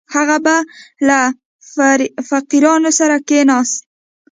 [0.15, 0.55] هغه به
[1.07, 1.19] له
[2.29, 3.79] فقیرانو سره کښېناست.